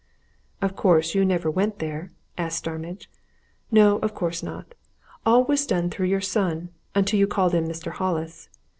"Of 0.63 0.75
course 0.75 1.13
you 1.13 1.23
never 1.23 1.51
went 1.51 1.77
there?" 1.77 2.09
asked 2.35 2.57
Starmidge. 2.57 3.07
"No, 3.69 3.99
of 3.99 4.15
course 4.15 4.41
not. 4.41 4.73
All 5.27 5.43
was 5.43 5.67
done 5.67 5.91
through 5.91 6.07
your 6.07 6.21
son, 6.21 6.69
until 6.95 7.19
you 7.19 7.27
called 7.27 7.53
in 7.53 7.67
Mr. 7.67 7.91
Hollis. 7.91 8.49